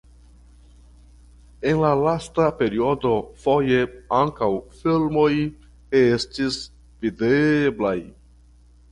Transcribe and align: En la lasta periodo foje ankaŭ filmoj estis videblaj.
En 1.71 1.81
la 1.81 1.89
lasta 2.05 2.45
periodo 2.61 3.11
foje 3.43 3.81
ankaŭ 4.19 4.49
filmoj 4.79 5.29
estis 5.99 6.57
videblaj. 7.05 7.95